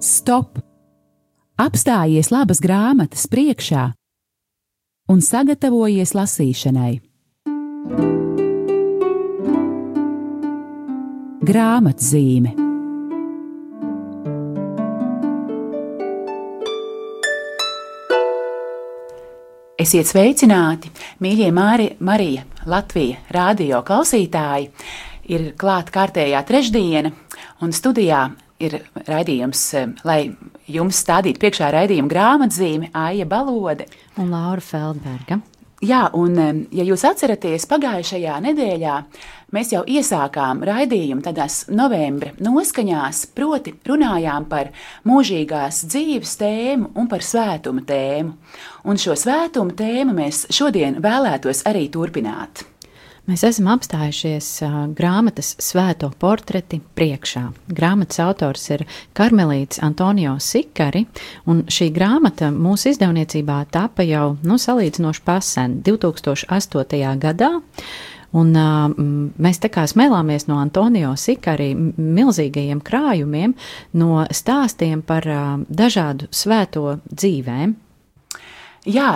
[0.00, 0.58] Stop!
[1.60, 3.86] Apstājies labas grāmatas priekšā
[5.12, 6.92] un sagatavojies lasīšanai.
[11.44, 12.64] Grāmatzīme
[19.84, 20.88] Esiet sveicināti,
[21.20, 24.70] mīļie Māri, Marija, Latvija, radio klausītāji!
[25.32, 27.12] Ir klāta kārtējā trešdiena,
[27.64, 28.26] un studijā
[28.60, 28.78] ir
[29.08, 30.20] raidījums, eh, lai
[30.68, 35.40] jums stādītu priekšā raidījuma grāmatzīme Aija Balode un Laura Feldberga.
[35.84, 36.38] Jā, un
[36.72, 38.94] ja jūs atceraties, pagājušajā nedēļā
[39.52, 44.70] mēs jau iesākām raidījumu tādās novembra noskaņās, proti runājām par
[45.04, 48.36] mūžīgās dzīves tēmu un par svētuma tēmu.
[48.88, 52.64] Un šo svētuma tēmu mēs šodien vēlētos arī turpināt.
[53.24, 57.46] Mēs esam apstājušies uh, grāmatas svēto portreti priekšā.
[57.72, 58.82] Grāmatas autors ir
[59.16, 61.06] Karmelīts Antonio Sikari,
[61.48, 67.00] un šī grāmata mūsu izdevniecībā tapa jau nu, salīdzinoši pasen 2008.
[67.22, 67.48] gadā.
[68.36, 68.92] Un, uh,
[69.40, 73.54] mēs tā kā smēlāmies no Antonio Sikari milzīgajiem krājumiem,
[73.96, 77.72] no stāstiem par uh, dažādu svēto dzīvēm.
[78.84, 79.14] Jā,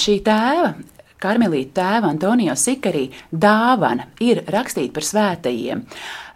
[0.00, 0.72] šī tēva
[1.20, 5.86] Karmelīta tēva Antonio Sikarī dāvana ir rakstīta par svētajiem.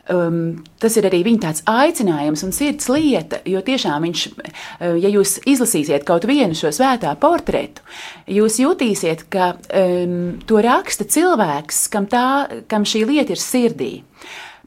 [0.04, 5.08] Um, tas ir arī viņa tāds aicinājums un sirds lieta, jo tiešām viņš, uh, ja
[5.08, 7.80] jūs izlasīsiet kaut vienu šo svētā portretu,
[8.28, 12.26] jūs jutīsiet, ka um, to raksta cilvēks, kam, tā,
[12.68, 13.92] kam šī lieta ir sirdī.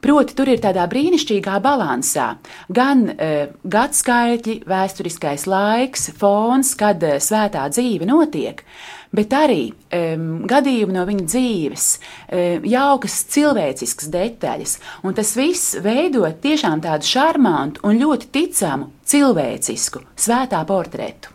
[0.02, 2.32] Proti, tur ir tādā brīnišķīgā balansā
[2.74, 8.66] gan uh, gadsimti, vēsturiskais laiks, fons, kad uh, svētā dzīve notiek,
[9.16, 14.78] bet arī um, gadījumi no viņa dzīves, um, jaukas cilvēciskas detaļas.
[15.08, 21.34] Un tas viss veido tiešām tādu šarmantu un ļoti ticamu cilvēcisku svētā portretu.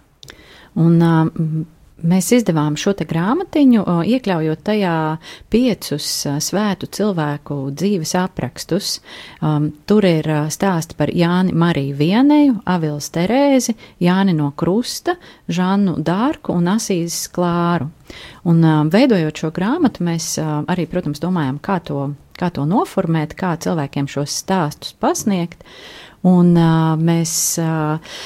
[0.80, 1.62] Un, uh,
[2.02, 4.95] Mēs izdevām šo grāmatiņu, iekļaujot tajā
[5.52, 6.08] piecus
[6.42, 8.96] svētu cilvēku dzīves aprakstus.
[9.39, 15.14] Um, tur ir stāsti par Jāni Mariju Vieneju, Avils Terēzi, Jāni no Krusta,
[15.46, 17.92] Žannu Dārku un Asīzes Klāru.
[18.51, 22.08] Un um, veidojot šo grāmatu, mēs uh, arī, protams, domājam, kā to,
[22.39, 25.62] kā to noformēt, kā cilvēkiem šos stāstus pasniegt.
[26.27, 28.18] Un uh, mēs uh,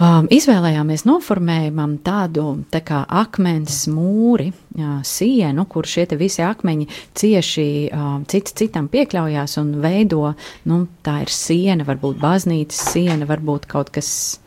[0.00, 4.48] Um, izvēlējāmies noformējumam tādu tā kā akmens mūri,
[4.78, 6.86] jā, sienu, kur šie visi akmeņi
[7.20, 10.32] cieši um, cits citam piekļaujās un veido,
[10.72, 14.40] nu, tā ir siena, varbūt baznīcas siena, varbūt kaut kas,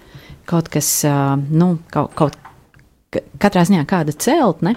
[0.50, 2.42] kaut kas, uh, nu, kaut, kaut
[3.38, 4.74] katrā ziņā kāda celtne,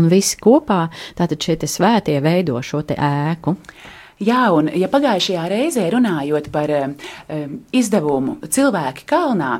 [0.00, 0.86] un visi kopā,
[1.20, 3.56] tātad šie svētie veido šo ēku.
[4.16, 6.92] Jā, un ja pagājušajā reizē runājot par um,
[7.76, 9.58] izdevumu Cilvēki kalnā,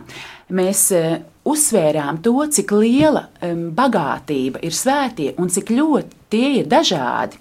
[0.56, 6.70] mēs uh, uzsvērām to, cik liela um, bagātība ir svētie un cik ļoti tie ir
[6.72, 7.36] dažādi,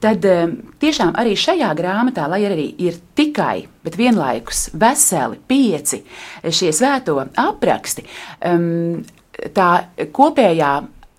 [0.00, 6.00] tad um, tiešām arī šajā grāmatā, lai arī ir tikai, bet vienlaikus veseli pieci
[6.48, 8.06] šie svēto apraksti,
[8.48, 9.04] um,
[9.52, 9.68] tā
[10.16, 10.72] kopējā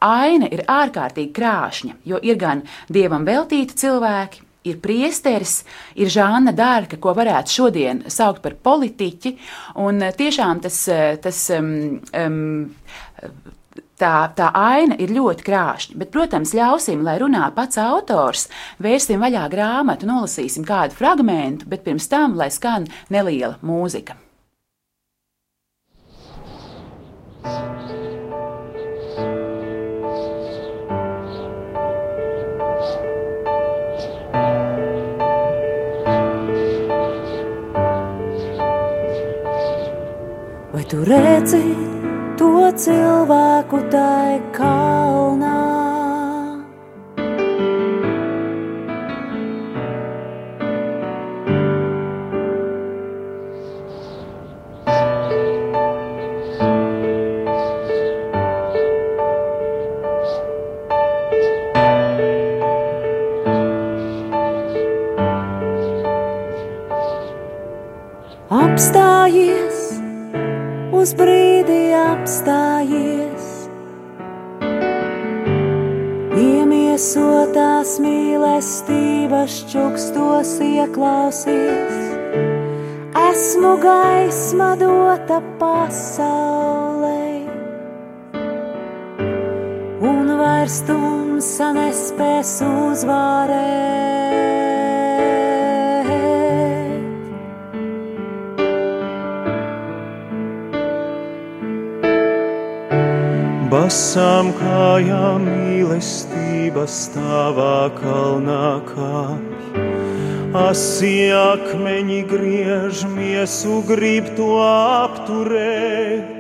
[0.06, 5.60] aina ir ārkārtīgi krāšņa, jo ir gan dievam veltīti cilvēki, ir priesteris,
[5.96, 9.36] ir Žāna Dārka, ko varētu šodien saukt par politiķi.
[9.86, 12.02] Un eh, tiešām tas, eh, tas um,
[14.02, 15.98] tā, tā aina ir ļoti krāšņa.
[16.02, 18.50] Bet, protams, ļausim, lai runā pats autors,
[18.84, 24.25] vērsim vaļā grāmatu, nolasīsim kādu fragment, bet pirms tam, lai skan neliela mūzika.
[41.46, 41.78] Redzi
[42.38, 44.75] to cilvēku tai kalnā?
[83.36, 87.24] esmu gaisma dota pasaulē,
[90.10, 94.14] un vairs tumsa nespēs uzvarēt.
[103.74, 109.55] Basām kājām mīlestības tavā kalnā kāpā
[110.56, 116.36] Asi akmeņi griež miesu, grib to apturēt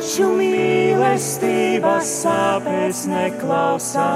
[0.00, 4.06] taču mīlestības sāpēs neklausās.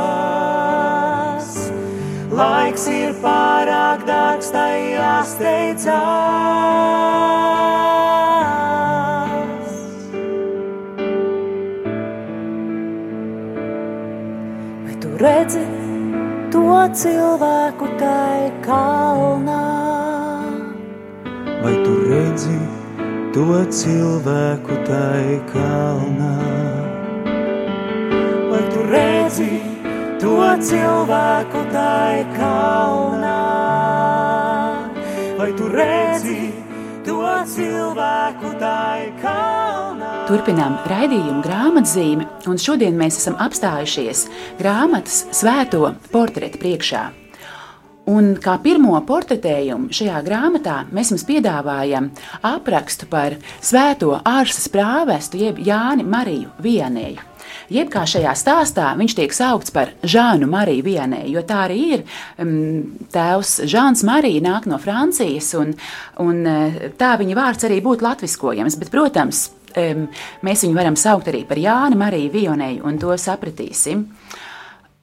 [2.35, 5.93] Laiks ir pārāk dārgs, tai jāsteidzās.
[14.89, 15.74] Vai tu redzi
[16.75, 19.63] to cilvēku tai kalnā?
[21.63, 22.59] Vai tu redzi?
[23.35, 26.35] to cilvēku tai kalnā.
[28.51, 29.59] Vai tu redzi
[30.23, 33.41] to cilvēku tai kalnā?
[35.39, 36.55] Vai tu redzi
[37.03, 37.19] to
[37.55, 39.94] cilvēku tai kalnā?
[40.25, 44.23] Turpinām raidījumu grāmatzīmi, un šodien mēs esam apstājušies
[44.57, 47.03] grāmatas svēto portretu priekšā.
[48.09, 52.09] Un kā pirmo portretējumu šajā grāmatā mēs jums piedāvājam
[52.41, 57.29] aprakstu par svēto ārsas prāvestu, jeb Jāni Mariju Vienēju.
[57.73, 62.07] Jeb kā šajā stāstā viņš tiek saukts par Žānu Mariju Vienēju, jo tā arī ir.
[62.41, 65.77] Um, tēvs Žāns Marija nāk no Francijas, un,
[66.25, 68.81] un eh, tā viņa vārds arī būtu latviskojams.
[68.81, 69.47] Bet, protams,
[69.81, 70.07] um,
[70.47, 74.07] mēs viņu varam saukt arī par Jāni Mariju Vienēju, un to sapratīsim.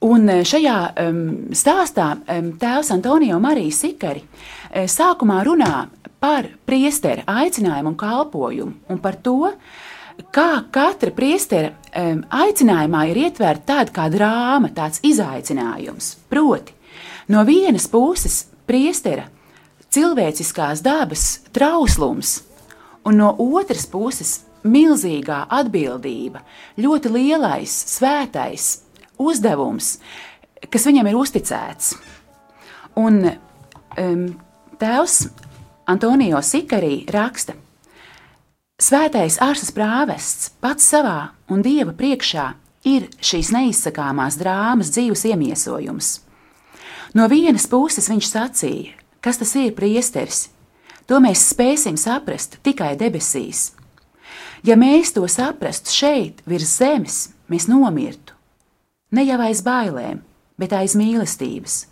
[0.02, 1.22] Un eh, šajā um,
[1.54, 5.86] stāstā um, tēvs Antonio Marijas Sikari uh, sākumā runā
[6.22, 9.52] par priestera aicinājumu un kalpojumu un par to,
[10.34, 16.16] kā katra priestera um, aicinājumā ir ietverta tāda kā drāma, tāds izaicinājums.
[16.30, 16.74] Proti,
[17.30, 19.28] no vienas puses priestera
[19.92, 22.40] cilvēciskās dabas trauslums,
[23.06, 26.42] un no otras puses milzīgā atbildība,
[26.78, 28.70] ļoti lielais, svētais
[29.20, 29.96] uzdevums,
[30.70, 31.96] kas viņam ir uzticēts.
[33.00, 34.24] Un um,
[34.78, 35.18] tēvs
[35.90, 37.56] Antonio Sikarī raksta,
[38.82, 42.46] Svētais ārsas prāvests pats savā un dieva priekšā
[42.88, 46.08] ir šīs neizsakāmās drāmas dzīves iemiesojums.
[47.14, 50.48] No vienas puses viņš sacīja, kas tas ir priesteris,
[51.06, 53.68] to mēs spēsim saprast tikai debesīs.
[54.62, 58.32] Ja mēs to saprastu šeit, virs zemes, mēs nomirtu
[59.12, 60.22] ne jau aiz bailēm,
[60.60, 61.84] bet aiz mīlestības.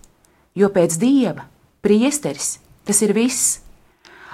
[0.56, 1.46] Jo pēc dieva,
[1.84, 2.58] priesteris,
[2.88, 3.60] tas ir viss.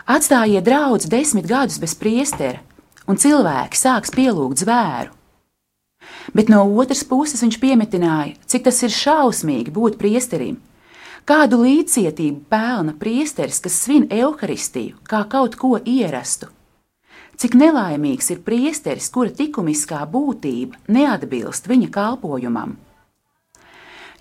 [0.07, 2.63] Atstājiet draugus desmit gadus bez priestera,
[3.11, 5.13] un cilvēki sāks pielūgt zvēru.
[6.35, 10.61] Bet no otras puses viņš piemetināja, cik tas ir šausmīgi būt priesterim.
[11.27, 16.47] Kādu līdzcietību pelna priesteris, kas svin evaharistiju kā kaut ko ierastu?
[17.37, 22.77] Cik nelaimīgs ir priesteris, kura likumiskā būtība neatbilst viņa kalpojumam.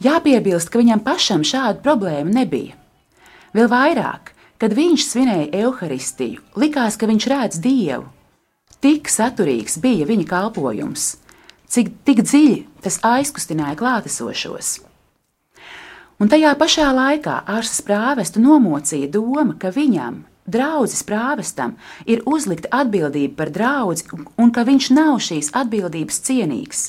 [0.04, 2.76] Jāpiebilst, ka viņam pašam šādu problēmu nebija.
[3.56, 8.10] Vēl vairāk, kad viņš svinēja evaharistiju, likās, ka viņš redz dievu.
[8.84, 11.16] Tik saturīgs bija viņa kalpojums,
[11.72, 14.76] cik tik dziļi tas aizkustināja klātesošos.
[16.20, 23.36] Un tajā pašā laikā ārstas prāvestu nomocīja doma, ka viņam, draudzes prāvestam ir uzlikta atbildība
[23.42, 26.86] par draugu un ka viņš nav šīs atbildības cienīgs.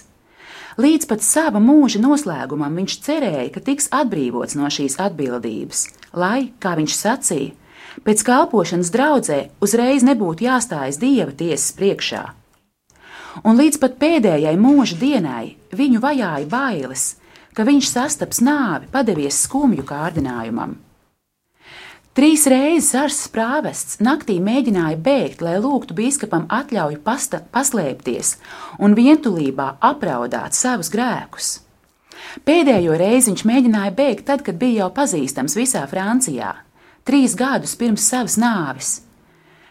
[0.77, 6.75] Līdz pat sava mūža noslēgumam viņš cerēja, ka tiks atbrīvots no šīs atbildības, lai, kā
[6.77, 7.55] viņš sacīja,
[8.05, 12.25] pēc kalpošanas draudzē uzreiz nebūtu jāstājas dieva tiesas priekšā.
[13.45, 17.07] Un līdz pat pēdējai mūža dienai viņu vajāja bailes,
[17.57, 20.77] ka viņš sastaps nāvi, padevies skumju kārdinājumam.
[22.17, 28.31] Trīs reizes Arsa prāvests naktī mēģināja bēgt, lai lūgtu biskupam atļauju pasta, paslēpties
[28.81, 31.51] un vientulībā apraudāt savus grēkus.
[32.49, 36.55] Pēdējo reizi viņš mēģināja bēgt tad, kad bija jau pazīstams visā Francijā,
[37.05, 38.95] trīs gadus pirms savas nāves.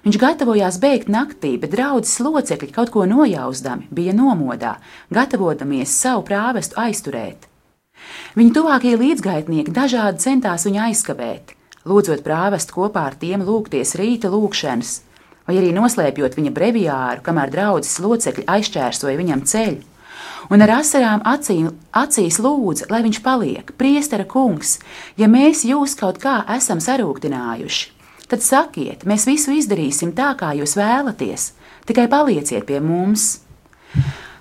[0.05, 4.77] Viņš gatavojās bēgt naktī, bet draudzes locekļi kaut ko nojausdami bija nomodā,
[5.09, 7.49] gatavodamies savu prāvestu aizturēt.
[8.37, 14.93] Viņa tuvākie līdzgaitnieki dažādi centās viņu aizkavēt lūdzot prāvestu kopā ar tiem lūgties rīta lūgšanas,
[15.45, 19.83] vai arī noslēpjot viņa breviāru, kamēr draudzes locekļi aizķērsoja viņam ceļu.
[20.53, 24.77] Un ar asarām acīm, acīs lūdza, lai viņš paliek, priestera kungs,
[25.17, 27.91] ja mēs jūs kaut kā esam sarūktinājuši.
[28.29, 31.51] Tad sakiet, mēs visu izdarīsim tā, kā jūs vēlaties,
[31.89, 33.41] tikai palieciet pie mums.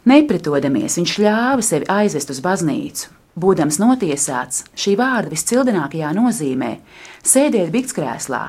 [0.08, 6.76] Nepretodamies, viņš ļāva sevi aizvest uz baznīcu, Būdams notiesāts, šī vārda viscildinākajā nozīmē
[7.26, 8.44] sēdiet bikskrēslā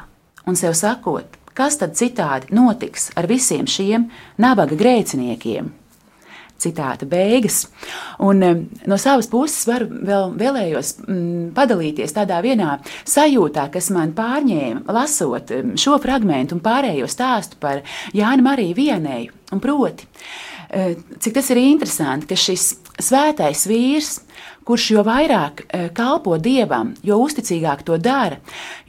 [0.46, 4.10] un sev sakot, kas tad citādi notiks ar visiem šiem
[4.42, 5.72] nabaga grēciniekiem.
[6.62, 7.66] Citāta beigas.
[8.24, 8.40] Un,
[8.88, 12.78] no savas puses varu vēl, vēlējos mm, padalīties tādā vienā
[13.10, 15.52] sajūtā, kas man pārņēma, lasot
[15.82, 17.84] šo fragment un pārējo stāstu par
[18.16, 19.36] Jānu Mariju Vienēju.
[19.52, 20.08] Un proti,
[21.20, 22.70] cik tas ir interesanti, ka šis
[23.04, 24.14] svētais vīrs,
[24.66, 25.66] kurš jo vairāk
[25.98, 28.40] kalpo dievam, jo uzticīgāk to dara,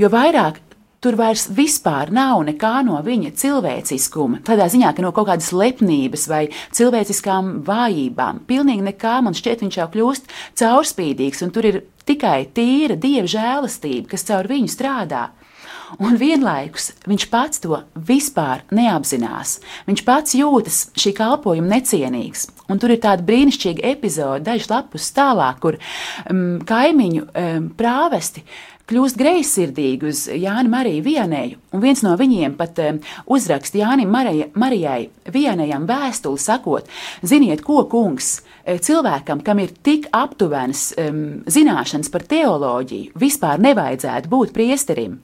[0.01, 0.63] jo vairāk
[1.07, 4.41] Tur vairs vispār nav nekā no viņa cilvēciskuma.
[4.47, 6.41] Tādā ziņā, ka no kaut kādas lepnības vai
[6.75, 8.41] cilvēciskām vājībām.
[8.49, 11.79] Pilnīgi nekā man šķiet, viņš jau kļūst caurspīdīgs, un tur ir
[12.09, 15.29] tikai tīra dieva žēlastība, kas caur viņu strādā.
[16.03, 19.61] Un vienlaikus viņš pats to vispār neapzinās.
[19.87, 22.49] Viņš pats jūtas šī kalpojuma necienīgs.
[22.73, 25.79] Un tur ir tāda brīnišķīga epizode, dažs lapus tālāk, kur
[26.31, 28.43] um, kaimiņu um, prāvesti
[28.87, 33.01] kļūst greizsirdīgi uz Jāni Mariju Vienēju, un viens no viņiem pat um,
[33.35, 36.91] uzraksta Jānim Marija, Marijai Vienējam vēstuli sakot,
[37.27, 44.31] ziniet, ko kungs, eh, cilvēkam, kam ir tik aptuvenas um, zināšanas par teoloģiju, vispār nevajadzētu
[44.31, 45.19] būt priesterim.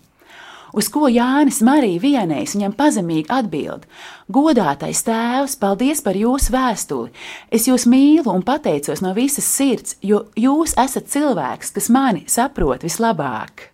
[0.73, 3.85] Uz ko Jānis Marija vienais viņam pazemīgi atbild:
[4.33, 7.13] Godātais tēvs, paldies par jūsu vēstuli!
[7.53, 12.87] Es jūs mīlu un pateicos no visas sirds, jo jūs esat cilvēks, kas mani saprot
[12.89, 13.69] vislabāk.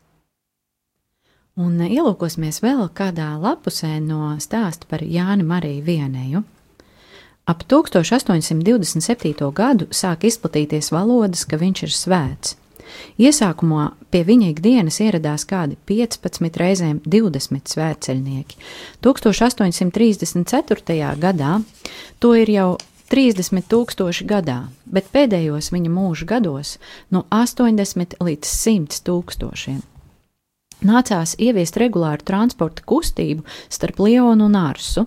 [1.59, 6.43] Un ielūkosimies vēl kādā lapusē no stāsta par Jāni Mariju Vienēju.
[7.49, 9.33] Ap 1827.
[9.57, 12.59] gadu sāk izplatīties valodas, ka viņš ir svēts.
[13.19, 18.55] Iesākumā pie viņa ikdienas ieradās kādi 15 reizēm 20 svētceļnieki.
[19.05, 21.17] 1834.
[21.19, 21.53] gadā
[22.19, 22.77] to ir jau
[23.09, 26.79] 30 tūkstoši gadā, bet pēdējos viņa mūža gados
[27.11, 29.81] no 80 līdz 100 tūkstošiem
[30.85, 35.07] nācās ieviest regulāru transporta kustību starp Lionu un Arsu.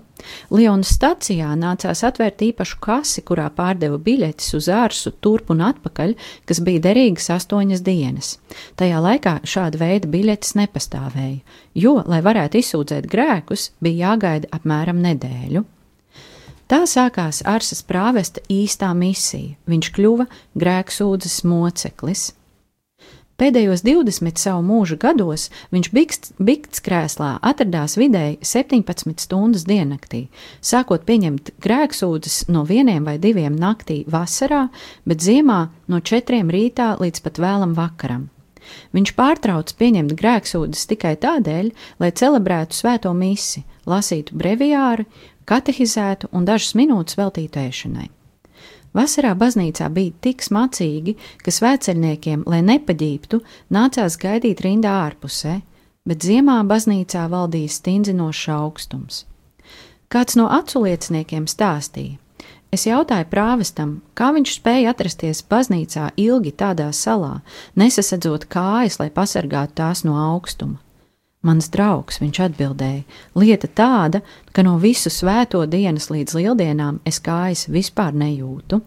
[0.54, 6.62] Lionas stacijā nācās atvērt īpašu kasi, kurā pārdeva biļetes uz Arsu turp un atpakaļ, kas
[6.66, 8.36] bija derīgas astoņas dienas.
[8.80, 11.42] Tajā laikā šāda veida biļetes nepastāvēja,
[11.74, 15.66] jo, lai varētu izsūdzēt grēkus, bija jāgaida apmēram nedēļu.
[16.72, 19.58] Tā sākās Arsas prāvesta īstā misija.
[19.68, 20.26] Viņš kļuva
[20.56, 22.30] grēksūdzes moceklis.
[23.42, 25.88] Pēdējos 20 savu mūža gados viņš
[26.38, 30.28] bikts krēslā atradās vidēji 17 stundas diennaktī,
[30.62, 34.68] sākot pieņemt grēksūdzes no vieniem vai diviem naktī vasarā,
[35.10, 38.30] bet ziemā no četriem rītā līdz pat vēlam vakaram.
[38.94, 45.10] Viņš pārtrauc pieņemt grēksūdzes tikai tādēļ, lai celebrētu svēto misi, lasītu breviāru,
[45.50, 48.12] katehizētu un dažas minūtes veltītu ēšanai.
[48.98, 53.40] Vasarā baznīcā bija tik smacīgi, ka svētceļniekiem, lai nepaģīptu,
[53.72, 55.62] nācās gaidīt rindā ārpusē,
[56.08, 59.24] bet ziemā baznīcā valdīja stindzinošs augstums.
[60.12, 62.18] Kāds no aculieciniekiem stāstīja.
[62.72, 67.42] Es jautāju prāvestam, kā viņš spēja atrasties baznīcā ilgi tādā salā,
[67.80, 70.80] nesasadzot kājas, lai pasargātu tās no augstuma.
[71.42, 73.02] Mans draugs, viņš atbildēja,
[73.42, 74.22] lieta tāda,
[74.54, 78.78] ka no visu svēto dienas līdz lieldienām es kājas vispār nejūtu.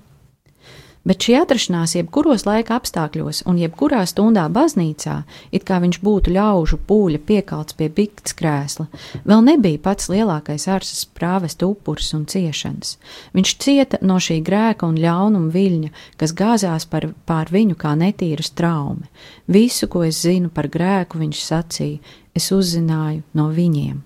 [1.05, 5.19] Bet šī atrašanās jebkuros laika apstākļos un jebkurā stundā baznīcā,
[5.53, 8.87] it kā viņš būtu ļaužu pūļa piekalts pie bikts krēsla,
[9.29, 12.97] vēl nebija pats lielākais ārsas prāvesta upurs un ciešanas.
[13.37, 18.49] Viņš cieta no šī grēka un ļaunuma viļņa, kas gāzās par, pār viņu kā netīra
[18.57, 19.13] traume.
[19.45, 24.01] Visu, ko es zinu par grēku, viņš sacīja, es uzzināju no viņiem.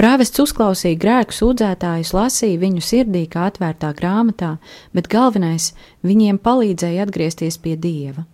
[0.00, 4.54] Prāvests uzklausīja grēku sūdzētājus, lasīja viņu sirdī kā atvērtā grāmatā,
[4.96, 5.74] bet galvenais
[6.08, 8.24] viņiem palīdzēja atgriezties pie dieva.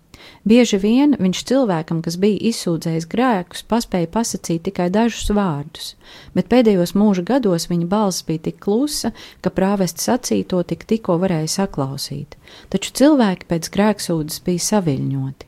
[0.46, 5.90] Bieži vien viņš cilvēkam, kas bija izsūdzējis grēkus, paspēja pasakīt tikai dažus vārdus,
[6.38, 9.10] bet pēdējos mūža gados viņa balss bija tik klusa,
[9.42, 12.38] ka prāvests sacīto tik tikko varēja saklausīt,
[12.70, 15.45] taču cilvēki pēc grēksūdzes bija saviļņoti.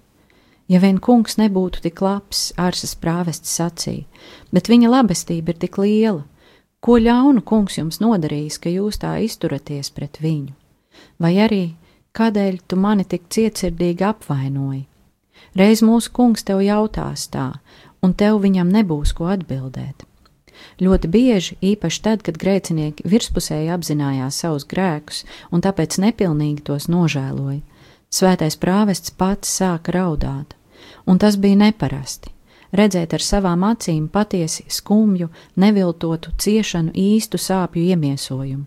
[0.69, 4.05] Ja vien kungs nebūtu tik labs, ārsas prāvests sacīja,
[4.53, 6.27] bet viņa labestība ir tik liela,
[6.85, 10.53] ko ļaunu kungs jums nodarījis, ka jūs tā izturaties pret viņu?
[11.25, 11.63] Vai arī
[12.13, 14.83] kādēļ tu mani tik cietsirdīgi apvainoji?
[15.57, 17.49] Reiz mūsu kungs tev jautās tā,
[18.05, 20.05] un tev viņam nebūs ko atbildēt.
[20.85, 27.63] Ļoti bieži, īpaši tad, kad grēcinieki virspusēji apzinājās savus grēkus un tāpēc nepilnīgi tos nožēloja,
[28.13, 30.58] svētais prāvests pats sāka raudāt
[31.09, 32.35] un tas bija neparasti.
[32.77, 38.67] Redzēt ar savām acīm patiesi skumju, neviltotu, ciešanu īstu sāpju iemiesojumu.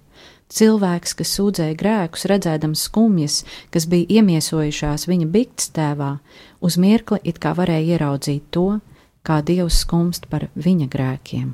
[0.52, 3.38] Cilvēks, kas sūdzēja grēkus, redzēdams skumjas,
[3.72, 6.16] kas bija iemiesojušās viņa bikts tēvā,
[6.60, 8.82] uz mirkli it kā varēja ieraudzīt to,
[9.24, 11.54] kā Dievs skumst par viņa grēkiem.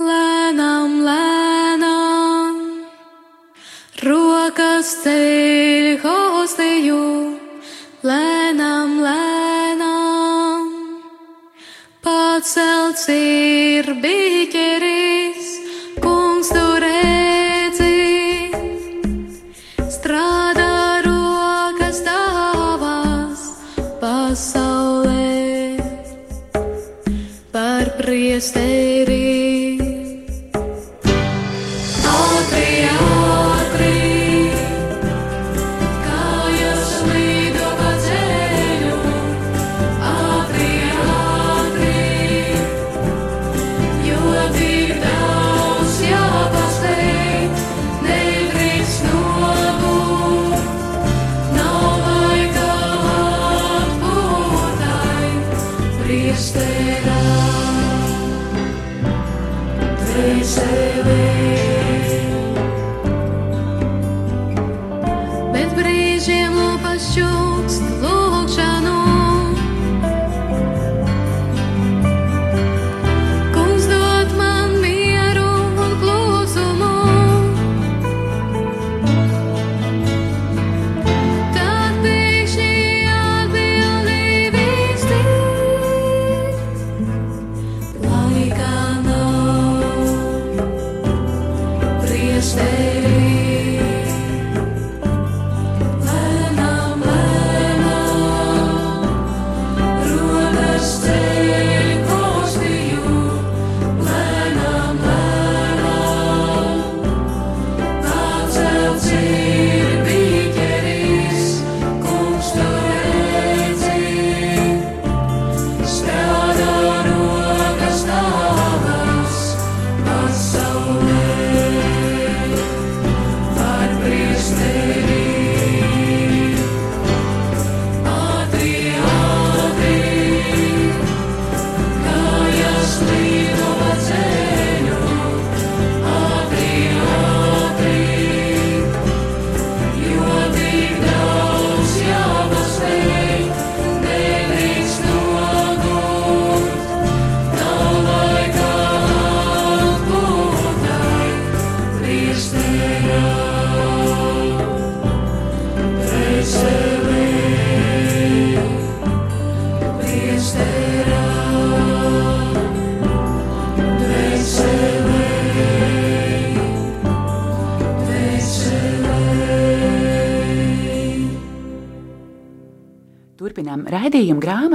[0.00, 2.60] lēnām, lēnām,
[4.06, 7.02] rokas teļ hosteju,
[8.08, 10.70] lēnām, lēnām,
[12.06, 14.59] pacelts ir bijis.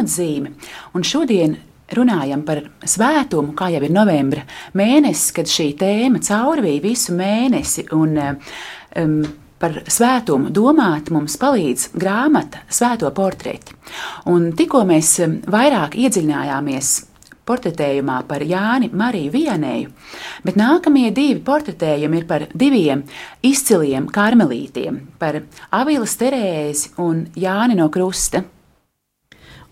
[0.06, 0.54] Grāmatzīmi,
[0.94, 1.58] un šodien
[1.94, 7.88] runājam par svētumu, kā jau ir novembra mēnesis, kad šī tēma caurvīja visu mēnesi.
[7.94, 8.18] Un,
[8.98, 9.26] um,
[9.60, 13.74] par svētumu domāt mums palīdz grāmata Svēto portreti.
[14.28, 16.90] Un tikko mēs um, vairāk iedziļinājāmies
[17.46, 19.92] portretējumā par Jāni Mariju Vienēju,
[20.44, 23.04] bet nākamie divi portretējumi ir par diviem
[23.46, 28.44] izciliem karmelītiem- par Avilas Terēzi un Jāni no Krusta.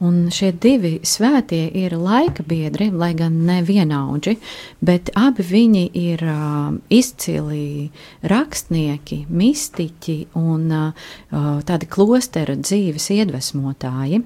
[0.04, 4.36] Un šie divi svētie ir laika biedri, lai gan ne vienaudži,
[4.84, 7.89] bet abi viņi ir uh, izcili
[8.28, 11.10] rakstnieki, mistiķi un uh,
[11.63, 14.24] tādi klostera dzīves iedvesmotāji.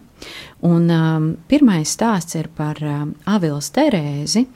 [0.65, 4.47] Un, um, pirmais stāsts ir par um, Avilas Terēzi.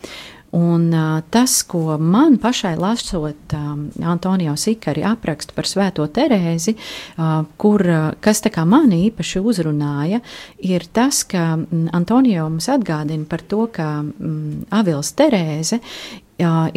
[0.51, 7.45] Un uh, tas, ko man pašai lasot um, Antonio Sikari aprakstu par Svēto Terēzi, uh,
[7.55, 10.19] kur, uh, kas mani īpaši uzrunāja,
[10.59, 11.55] ir tas, ka
[11.93, 15.79] Antonio mums atgādina par to, ka mm, Avils Terēze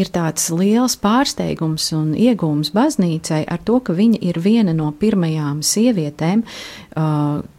[0.01, 5.63] ir tāds liels pārsteigums un iegūms baznīcai ar to, ka viņa ir viena no pirmajām
[5.65, 6.45] sievietēm,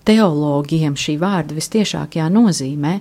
[0.05, 2.93] teologiem šī vārda vistiešākajā nozīmē,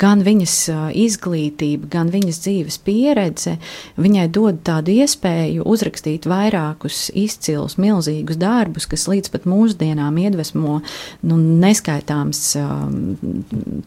[0.00, 0.56] gan viņas
[0.98, 3.58] izglītība, gan viņas dzīves pieredze,
[4.00, 11.38] viņai dod tādu iespēju uzrakstīt vairākus izcilus, milzīgus darbus, kas līdz pat mūsdienām iedvesmo nu,
[11.62, 12.42] neskaitāms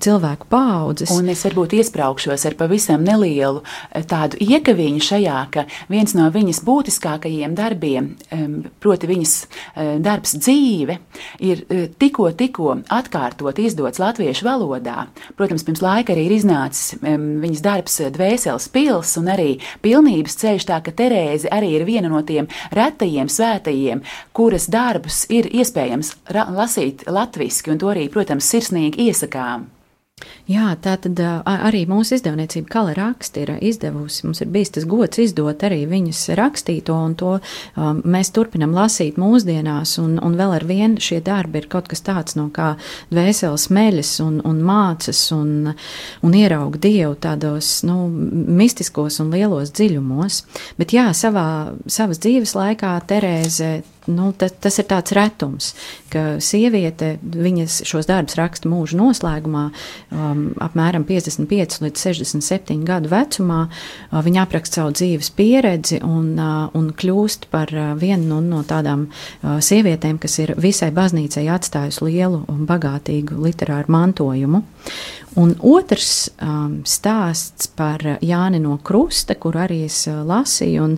[0.06, 1.12] cilvēku paudzes.
[1.16, 6.64] Un es varbūt iesprāgšos ar pavisam nelielu eh, tādu iekaviņu šajā, ka viens no viņas
[6.66, 10.98] būtiskākajiem darbiem, em, proti viņas eh, darbs dzīve,
[11.40, 15.08] ir eh, tikko, tikko atkārtot izdots latviešu valodā.
[15.36, 20.82] Protams, pirms laika arī ir iznācis viņas darbs Dvēseles pils un arī pilnības ceļš, tā
[20.84, 26.16] ka Terēze arī ir viena no tiem retajiem svētajiem, kuras darbus ir iespējams
[26.56, 29.75] lasīt latviski, un to arī, protams, sirsnīgi iesakām.
[30.48, 34.22] Jā, tā tad arī mūsu izdevniecība Kala raksti ir izdevusi.
[34.24, 39.18] Mums ir bijis tas gods izdot arī viņas rakstīto, un to um, mēs turpinam lasīt
[39.20, 42.76] mūsdienās, un, un vēl ar vienu šie darbi ir kaut kas tāds, no kā
[43.10, 45.74] dvēseles meļas un, un mācas un,
[46.24, 48.06] un ierauga Dievu tādos, nu,
[48.62, 50.40] mistiskos un lielos dziļumos.
[50.80, 51.50] Bet jā, savā,
[51.92, 53.74] savas dzīves laikā Terēze
[54.12, 55.72] nu, tas, tas ir tāds retums,
[56.14, 57.16] ka sieviete
[57.86, 59.66] šos darbus raksta mūža noslēgumā,
[60.12, 63.66] um, apmēram 55 līdz 67 gadu vecumā.
[63.68, 68.64] Uh, viņa apraksta savu dzīves pieredzi un, uh, un kļūst par uh, vienu nu, no
[68.68, 74.66] tādām uh, sievietēm, kas ir visai baznīcai atstājusi lielu un bagātīgu literāru mantojumu.
[75.36, 80.94] Un otrs um, stāsts par Jāni no Krusta, kur arī es uh, lasīju, un,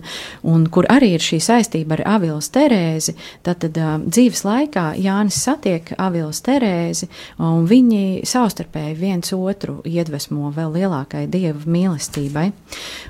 [0.46, 3.16] un kur arī ir šī saistība ar Avils Terēzi.
[3.46, 7.10] Tad, uh, dzīves laikā Jānis satiek Avils Terēzi,
[7.42, 12.46] un viņi savstarpēji viens otru iedvesmo vēl lielākai dievu mīlestībai.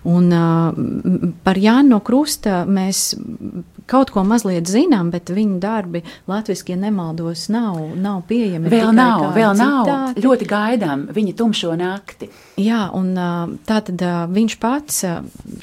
[0.08, 3.10] Un uh, par Jāni no Krusta mēs
[3.88, 8.70] kaut ko mazliet zinām, bet viņu darbi latviešu, ja nemaldos, nav, nav pieejami.
[8.70, 9.92] Vēl nav, vēl citāti.
[9.92, 10.20] nav.
[10.24, 12.28] Ļoti gaidām viņa tumšo nakti.
[12.60, 13.12] Jā, un
[13.68, 15.02] tā tad viņš pats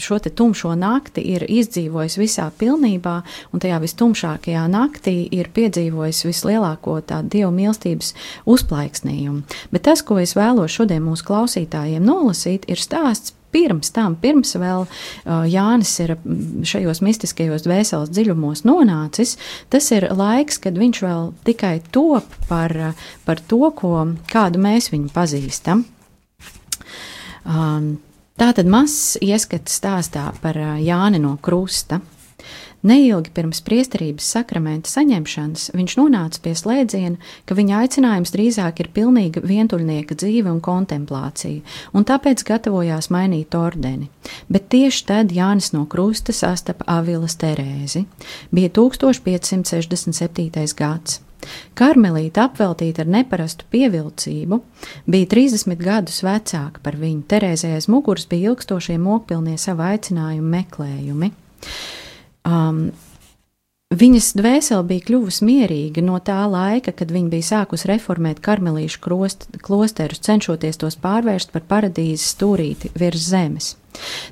[0.02, 3.16] šo te tumšo nakti ir izdzīvojis visā pilnībā,
[3.54, 8.14] un tajā vistumšākajā naktī ir piedzīvojis vislielāko tādu dievu mīlestības
[8.50, 9.44] uzplaiksnījumu.
[9.72, 14.84] Bet tas, ko es vēlos šodien mūsu klausītājiem nolasīt, ir stāsts pirms tam, pirms vēl
[14.84, 16.16] uh, Jānis ir
[16.68, 19.38] šajos mistiskajos dvēseles dziļumos nonācis,
[19.72, 23.94] tas ir laiks, kad viņš vēl tikai top par, uh, par to, ko,
[24.32, 25.86] kādu mēs viņu pazīstam.
[27.46, 27.96] Um,
[28.42, 32.02] tā tad mazs ieskats stāstā par uh, Jāni no Krusta.
[32.86, 39.42] Neilgi pirms priesterības sakramenta saņemšanas viņš nonāca pie slēdziena, ka viņa aicinājums drīzāk ir pilnīga
[39.46, 41.64] vientuļnieka dzīve un kontemplācija,
[41.96, 44.10] un tāpēc gatavojās mainīt ordeni.
[44.50, 48.06] Bet tieši tad Jānis no Krusta sastapa Avilas Terēzi.
[48.54, 50.76] Bija 1567.
[50.78, 51.22] gads.
[51.78, 54.62] Karmelīte apveltīta ar neparastu pievilcību,
[55.12, 57.26] bija 30 gadus vecāka par viņu.
[57.30, 61.32] Terēzē aiz muguras bija ilgstošie mokpilnie savu aicinājumu meklējumi.
[62.46, 62.88] Um,
[63.96, 69.00] Viņas dvēsele bija kļuvusi mierīga no tā laika, kad viņa bija sākusi reformēt karmelīšu
[69.62, 73.76] klosterus, cenšoties tos pārvērst par paradīzes stūrīti virs zemes.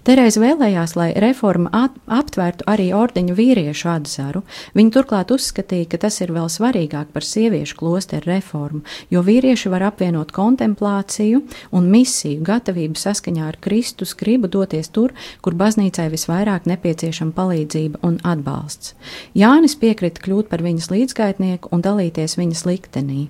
[0.08, 1.70] Terēza vēlējās, lai reforma
[2.08, 4.44] aptvērtu arī ordeņu vīriešu atzaru.
[4.78, 8.82] Viņa turklāt uzskatīja, ka tas ir vēl svarīgāk par sieviešu klosteru reformu,
[9.14, 15.58] jo vīrieši var apvienot kontemplāciju un misiju, gatavību saskaņā ar Kristus gribu doties tur, kur
[15.60, 18.96] baznīcai visvairāk nepieciešama palīdzība un atbalsts.
[19.38, 23.30] Jānis piekrita kļūt par viņas līdzgaitnieku un dalīties viņas liktenī.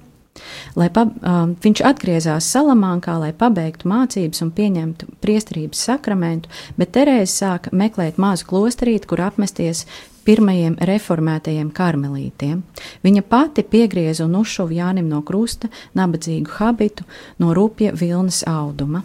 [0.79, 7.29] Lai pa, um, viņš atgriezās Salamankā, lai pabeigtu mācības un pieņemtu priesterības sakramentu, bet Terēze
[7.31, 9.85] sāka meklēt mazu klosterīti, kur apmesties
[10.25, 12.61] pirmajiem reformētajiem karmelītiem.
[13.05, 15.69] Viņa pati piegrieza un uzšuva Jānim no krusta
[15.99, 17.05] nabadzīgu habitu
[17.43, 19.03] no rupja vilnas auduma.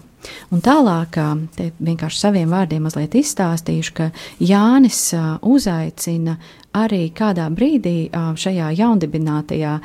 [0.52, 1.18] Un tālāk,
[1.57, 4.09] te vienkārši saviem vārdiem mazliet izstāstīšu, ka
[4.42, 5.02] Jānis
[5.46, 6.38] uzaicina
[6.76, 9.76] arī kādā brīdī šajā jaundibinātajā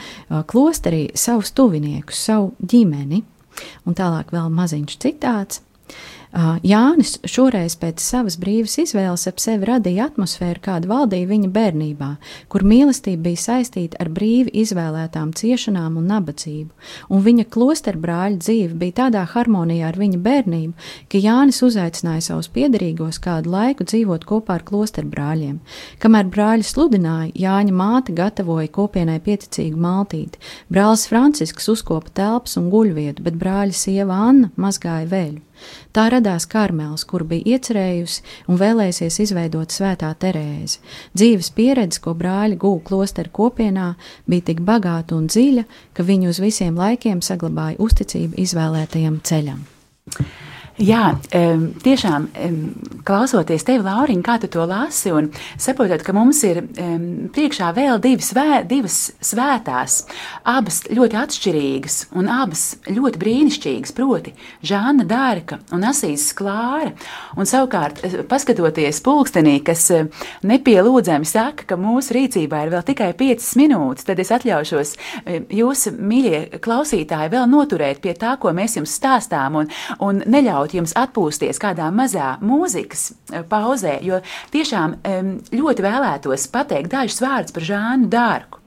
[0.50, 3.24] klosterī savus tuviniekus, savu ģimeni.
[3.86, 5.62] Un tālāk vēl maziņš citāts.
[6.34, 12.08] Jānis šoreiz pēc savas brīvas izvēles ap sevi radīja atmosfēru, kāda valdīja viņa bērnībā,
[12.50, 16.72] kur mīlestība bija saistīta ar brīvi izvēlētām ciešanām un nabadzību,
[17.14, 23.22] un viņa klosterbrāļa dzīve bija tādā harmonijā ar viņa bērnību, ka Jānis uzaicināja savus piedarīgos
[23.22, 25.62] kādu laiku dzīvot kopā ar klosterbrāļiem.
[26.02, 30.42] Kamēr brāļi sludināja, Jāņa māte gatavoja kopienai pieticīgu maltīti,
[30.74, 35.44] brālis Francisks uzkopa telpas un guļvietu, bet brāļa sieva Anna mazgāja veļu.
[35.96, 40.80] Tā radās Karmels, kur bija iecerējusi un vēlēsies izveidot svētā Terēzi.
[41.18, 43.94] Dzīves pieredze, ko brāļi gūta klosteru kopienā,
[44.30, 49.62] bija tik bagāta un dziļa, ka viņi uz visiem laikiem saglabāja uzticību izvēlētajam ceļam.
[50.82, 52.24] Jā, tiešām
[53.06, 55.28] klausoties tevi, Lauriņ, kā tu to lasi, un
[55.62, 60.00] saprotot, ka mums ir priekšā vēl divas, svē, divas svētās,
[60.50, 64.34] abas ļoti atšķirīgas un abas ļoti brīnišķīgas, proti,
[64.66, 66.96] Žāna Dārka un Asīs Klāra.
[67.38, 69.92] Un savukārt, paskatoties pulkstenī, kas
[70.42, 74.96] nepielūdzami saka, ka mūsu rīcībā ir vēl tikai 5 minūtes, tad es atļaušos
[75.54, 80.74] jūs, mīļie klausītāji, vēl noturēt pie tā, ko mēs jums stāstām, un, un neļaut atļaut
[80.78, 84.22] jums atpūsties kādā mazā mūzikas eh, pauzē, jo
[84.54, 85.00] tiešām
[85.52, 88.60] ļoti vēlētos pateikt dažus vārdus par Žānu Dārku.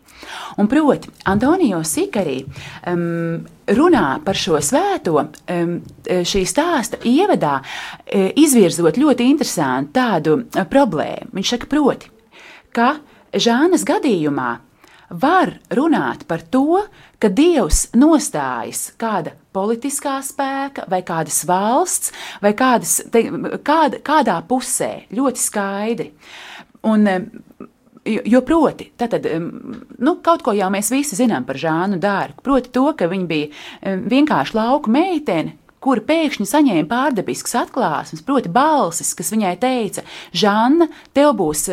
[0.58, 2.40] Un proti, Antonio Sikarī
[2.88, 10.38] um, runā par šo svēto um, šī stāsta ievadā, uh, izvirzot ļoti interesantu tādu
[10.72, 11.30] problēmu.
[11.36, 12.10] Viņš saka, proti,
[12.74, 12.96] ka
[13.36, 14.50] Žānas gadījumā
[15.10, 16.82] var runāt par to,
[17.18, 23.26] ka Dievs nostājas kāda politiskā spēka vai kādas valsts vai kādas, te,
[23.64, 26.12] kāda, kādā pusē ļoti skaidri.
[26.86, 27.08] Un,
[28.06, 29.16] Jo, jo proti, tad,
[29.98, 32.38] nu, kaut ko jau mēs visi zinām par Žānu Dārgu.
[32.46, 39.12] Proti, to, ka viņa bija vienkārši lauku meitene, kura pēkšņi saņēma pārdabiskas atklāsmes, proti, balsis,
[39.16, 40.02] kas viņai teica,
[40.36, 41.66] Žanna, tev būs,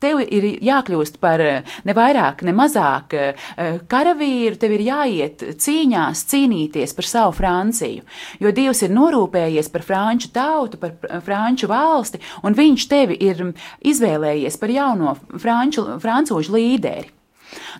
[0.00, 1.42] tev ir jākļūst par
[1.84, 3.44] ne vairāk, ne mazāk eh,
[3.90, 8.04] karavīru, tev ir jāiet cīņās, cīnīties par savu Franciju,
[8.40, 13.50] jo Dievs ir norūpējies par franču tautu, par franču valsti, un viņš tevi ir
[13.84, 17.12] izvēlējies par jauno franču, francūžu līderi.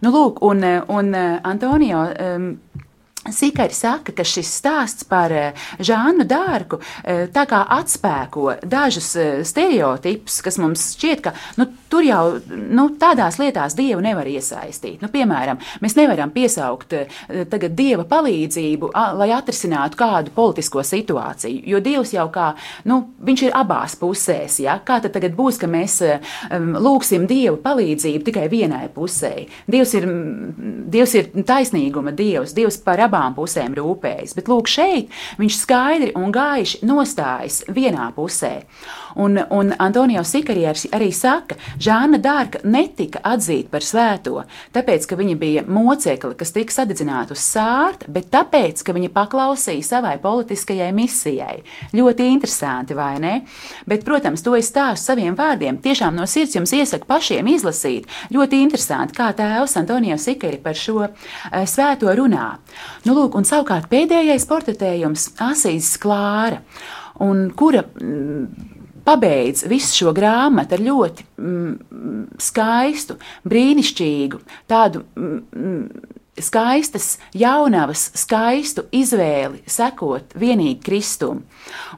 [0.04, 2.50] Nu, lūk, un, un Antonio um,
[3.32, 9.40] Sīkari saka, ka šis stāsts par eh, Žānu Dārgu eh, tā kā atspēko dažus eh,
[9.48, 15.02] stereotipus, kas mums šķiet, ka nu, tur jau nu, tādās lietās dievu nevar iesaistīt.
[15.04, 16.96] Nu, piemēram, mēs nevaram piesaukt
[17.52, 22.50] tagad dieva palīdzību, lai atrisinātu kādu politisko situāciju, jo dievs jau kā,
[22.90, 24.58] nu, viņš ir abās pusēs.
[24.64, 24.78] Ja?
[24.82, 26.00] Kā tad tagad būs, ka mēs
[26.84, 29.32] lūgsim dievu palīdzību tikai vienai pusē?
[29.70, 30.08] Dievs ir,
[30.90, 34.34] dievs ir taisnīguma dievs, dievs par abām pusēm rūpējas.
[34.34, 38.54] Bet lūk, šeit viņš skaidri un gaiši nostājas vienā pusē.
[39.20, 44.42] Un, un Antonio Sikarieris arī saka, Žāna Dārka netika atzīta par svēto,
[44.72, 49.84] tāpēc, ka viņa bija mocekli, kas tika sadedzināta uz sārta, bet tāpēc, ka viņa paklausīja
[49.84, 51.58] savai politiskajai misijai.
[51.96, 53.34] Ļoti interesanti, vai ne?
[53.90, 55.80] Bet, protams, to es stāstu saviem vārdiem.
[55.84, 58.08] Tiešām no sirds jums iesaku pašiem izlasīt.
[58.32, 61.10] Ļoti interesanti, kā tēvs Antonio Sikari par šo uh,
[61.68, 62.54] svēto runā.
[63.04, 66.62] Nu, lūk, un savukārt pēdējais portretējums- Asīs Klāra,
[67.58, 67.84] kura.
[68.00, 68.73] Mm,
[69.04, 78.86] pabeidz visu šo grāmatu ar ļoti mm, skaistu, brīnišķīgu, tādu mm, mm skaistas, jaunavas, skaistu
[78.94, 81.42] izvēli sekot vienīgi Kristum.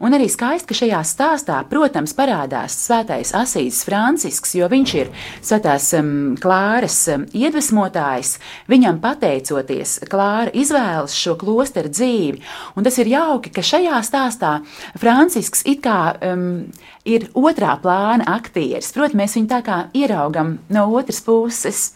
[0.04, 5.88] Un arī skaisti, ka šajā stāstā, protams, parādās svētais Asīzes Francisks, jo viņš ir svētās
[5.98, 8.36] um, Klāras um, iedvesmotājs.
[8.70, 12.42] Viņam pateicoties, Klāra izvēlas šo klosteru dzīvi.
[12.76, 14.58] Un tas ir jauki, ka šajā stāstā
[15.00, 16.66] Francisks it kā um,
[17.08, 18.92] ir otrā plāna aktieris.
[18.94, 21.86] Protams, mēs viņu tā kā ieraugam no otras puses.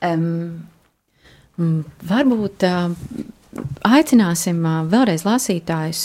[0.00, 0.70] Um,
[1.60, 2.64] varbūt
[3.86, 4.60] aicināsim
[4.90, 6.04] vēlreiz lasītājus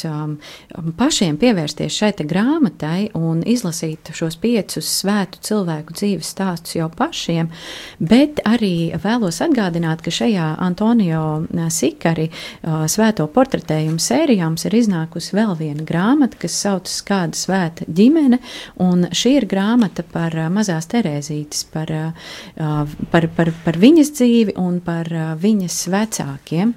[0.97, 7.51] pašiem pievērsties šai grāmatai un izlasīt šos piecus svētu cilvēku dzīves stāstus jau pašiem,
[7.99, 12.29] bet arī vēlos atgādināt, ka šajā Antonio Sikari
[12.63, 18.39] svēto portretējumu sērijā mums ir iznākusi vēl viena grāmata, kas saucas Kāda svēta ģimene,
[18.81, 21.91] un šī ir grāmata par mazās Terēzītes, par,
[23.12, 26.73] par, par, par viņas dzīvi un par viņas vecākiem,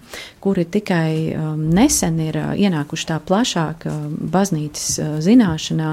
[0.48, 3.96] kuri tikai um, nesen ir uh, ienākuši tā plašāk uh,
[4.32, 5.90] baznīcas uh, zināšanā,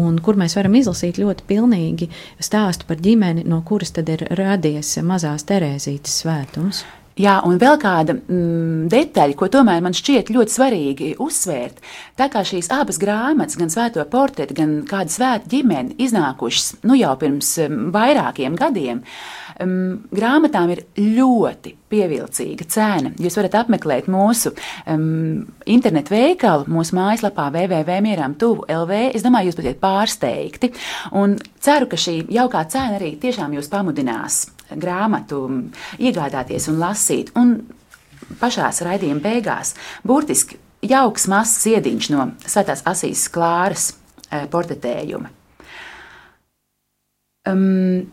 [0.00, 2.08] un kur mēs varam izlasīt ļoti pilnīgi
[2.40, 6.80] stāstu par ģimeni, no kuras tad ir radies mazās Terēzītes svētums.
[7.20, 11.82] Jā, un vēl kāda mm, detaļa, ko tomēr man šķiet ļoti svarīgi uzsvērt.
[12.16, 17.12] Tā kā šīs abas grāmatas, gan Svēto portretu, gan kāda svēta ģimene, iznākušas nu, jau
[17.20, 19.02] pirms um, vairākiem gadiem,
[19.60, 23.12] um, grāmatām ir ļoti pievilcīga cena.
[23.20, 24.54] Jūs varat apmeklēt mūsu
[24.86, 29.02] um, internetu veikalu, mūsu mājaslapā www.mieram.tuvu.lv.
[29.10, 30.72] Es domāju, jūs būsiet pārsteigti.
[31.20, 35.42] Un ceru, ka šī jaukā cena arī tiešām jūs pamudinās grāmatu
[35.98, 37.32] iegādāties un lasīt.
[37.38, 37.56] Un
[38.40, 39.74] pašās raidījuma beigās
[40.06, 43.90] burtiski jauks mazs ziediņš no Svētās Asīs Klāras
[44.30, 45.30] e, portretējuma.
[47.50, 48.08] Um,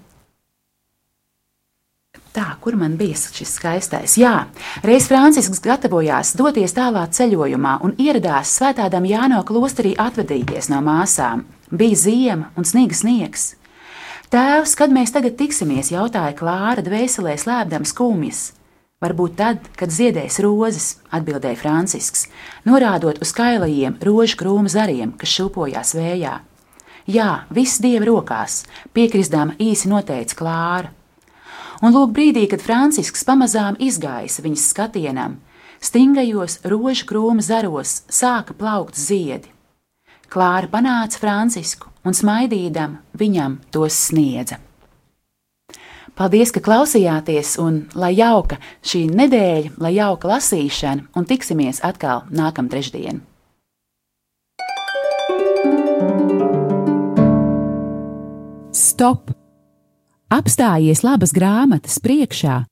[2.37, 4.13] Tā, kur man bija šis skaistais?
[4.21, 4.43] Jā,
[4.85, 11.47] reiz Francisks gatavojās doties tālāk ceļojumā un ieradās svētādam Jāno klosterī atvadīties no māsām.
[11.73, 13.55] Bija ziema un sniega sniegs.
[14.27, 18.41] Tēvs, kad mēs tagad tiksimies, jautāja Klāra dvēselē slēpdams kūmjas.
[19.03, 22.25] Varbūt tad, kad ziedēs rozes, atbildēja Francisks,
[22.67, 26.35] norādot uz kailajiem rožu krūmu zariem, kas šūpojās vējā.
[27.07, 28.65] Jā, viss dieva rokās,
[28.97, 30.91] piekrisdama īsi noteica Klāra
[31.81, 35.37] un lūk brīdī, kad Francisks pamazām izgaisa viņas skatienam,
[35.83, 39.51] stingajos rožu krūma zaros sāka plaukt ziedi.
[40.27, 44.59] Klāra panāca Francisku un smaidīdam viņam tos sniedza.
[46.17, 52.73] Paldies, ka klausījāties, un lai jauka šī nedēļa, lai jauka lasīšana, un tiksimies atkal nākamā
[52.73, 53.21] trešdiena.
[58.73, 59.29] Stop!
[60.33, 62.63] Apstājies labas grāmatas priekšā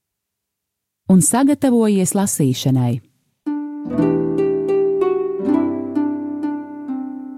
[1.14, 2.96] un sagatavojies lasīšanai.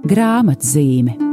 [0.07, 1.26] Grāmatzīme